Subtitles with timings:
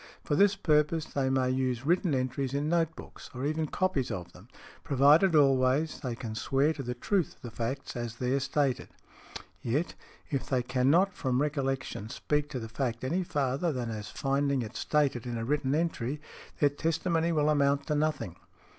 [0.23, 4.33] For this purpose they may use written entries in note books, or even copies of
[4.33, 4.47] them,
[4.83, 8.89] provided always they can swear to the truth of the facts as there stated.
[9.61, 9.93] Yet,
[10.31, 14.63] if they can not from recollection speak to the fact any farther than as finding
[14.63, 16.19] it stated in a written entry,
[16.59, 18.37] their testimony will amount to nothing.